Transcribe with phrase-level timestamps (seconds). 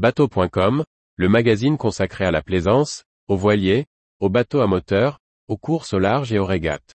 [0.00, 0.82] Bateau.com,
[1.16, 3.84] le magazine consacré à la plaisance, aux voiliers,
[4.18, 6.94] aux bateaux à moteur, aux courses au large et aux régates.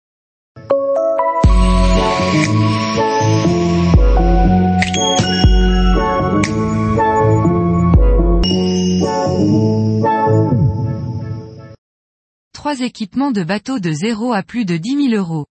[12.52, 15.46] Trois équipements de bateaux de 0 à plus de 10 000 euros.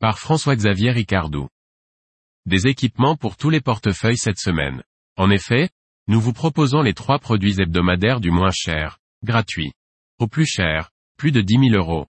[0.00, 1.46] Par François-Xavier Ricardou.
[2.44, 4.82] Des équipements pour tous les portefeuilles cette semaine.
[5.16, 5.70] En effet,
[6.08, 9.72] nous vous proposons les trois produits hebdomadaires du moins cher, gratuit.
[10.18, 12.06] Au plus cher, plus de 10 000 euros.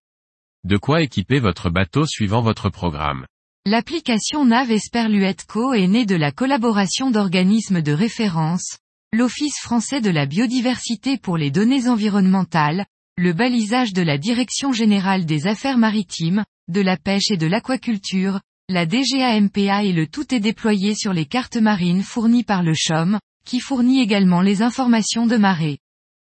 [0.63, 3.25] De quoi équiper votre bateau suivant votre programme.
[3.65, 8.77] L'application NAV Esperluetco est née de la collaboration d'organismes de référence,
[9.13, 15.25] l'Office français de la biodiversité pour les données environnementales, le balisage de la Direction générale
[15.25, 20.39] des affaires maritimes, de la pêche et de l'aquaculture, la DGAMPA et le tout est
[20.39, 25.37] déployé sur les cartes marines fournies par le CHOM, qui fournit également les informations de
[25.37, 25.79] marée.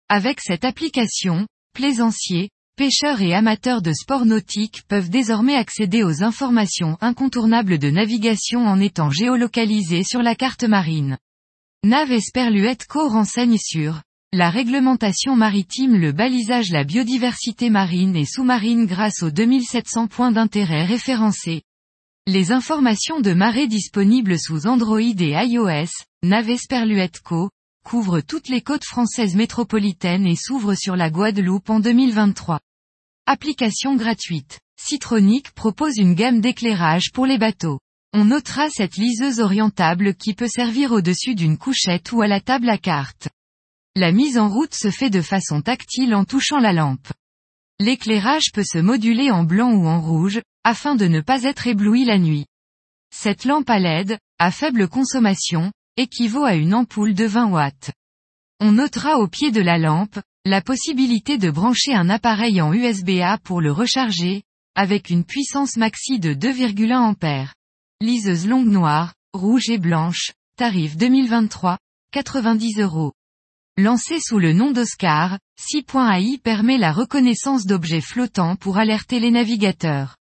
[0.10, 6.98] Avec cette application, plaisanciers, pêcheurs et amateurs de sport nautique peuvent désormais accéder aux informations
[7.02, 11.18] incontournables de navigation en étant géolocalisés sur la carte marine.
[11.84, 12.10] Nav
[12.88, 14.02] Co renseigne sur
[14.34, 20.84] la réglementation maritime, le balisage, la biodiversité marine et sous-marine grâce aux 2700 points d'intérêt
[20.84, 21.64] référencés.
[22.30, 25.88] Les informations de marée disponibles sous Android et iOS,
[26.24, 27.50] Navesperluetco,
[27.86, 32.60] couvre toutes les côtes françaises métropolitaines et s'ouvre sur la Guadeloupe en 2023.
[33.28, 34.60] Application gratuite.
[34.78, 37.80] Citronic propose une gamme d'éclairage pour les bateaux.
[38.12, 42.68] On notera cette liseuse orientable qui peut servir au-dessus d'une couchette ou à la table
[42.68, 43.30] à cartes.
[43.96, 47.08] La mise en route se fait de façon tactile en touchant la lampe.
[47.80, 52.04] L'éclairage peut se moduler en blanc ou en rouge, afin de ne pas être ébloui
[52.04, 52.46] la nuit.
[53.10, 57.92] Cette lampe à LED, à faible consommation, équivaut à une ampoule de 20 watts.
[58.60, 63.38] On notera au pied de la lampe, la possibilité de brancher un appareil en USB-A
[63.46, 64.44] pour le recharger,
[64.76, 67.56] avec une puissance maxi de 2,1 ampères.
[68.02, 71.78] Liseuse longue noire, rouge et blanche, tarif 2023,
[72.12, 73.14] 90 euros.
[73.78, 80.17] Lancé sous le nom d'Oscar, 6.ai permet la reconnaissance d'objets flottants pour alerter les navigateurs.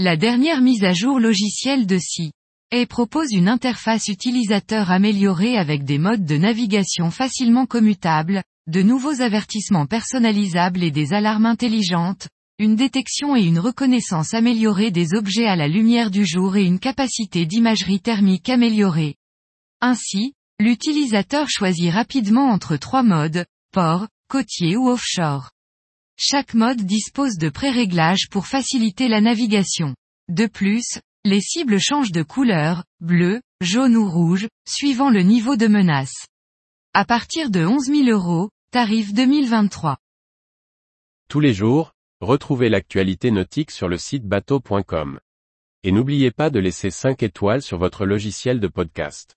[0.00, 2.32] La dernière mise à jour logicielle de SI
[2.72, 9.20] et propose une interface utilisateur améliorée avec des modes de navigation facilement commutables, de nouveaux
[9.20, 12.26] avertissements personnalisables et des alarmes intelligentes,
[12.58, 16.80] une détection et une reconnaissance améliorée des objets à la lumière du jour et une
[16.80, 19.14] capacité d'imagerie thermique améliorée.
[19.80, 25.53] Ainsi, l'utilisateur choisit rapidement entre trois modes, port, côtier ou offshore.
[26.16, 29.94] Chaque mode dispose de pré-réglages pour faciliter la navigation.
[30.28, 35.66] De plus, les cibles changent de couleur, bleu, jaune ou rouge, suivant le niveau de
[35.66, 36.26] menace.
[36.92, 39.98] À partir de 11 000 euros, tarif 2023.
[41.28, 45.18] Tous les jours, retrouvez l'actualité nautique sur le site bateau.com.
[45.82, 49.34] Et n'oubliez pas de laisser 5 étoiles sur votre logiciel de podcast.